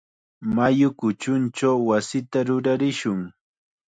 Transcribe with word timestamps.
Mayu 0.55 0.87
kuchunchaw 0.99 1.77
wasita 1.89 2.39
rurarishun. 2.47 3.19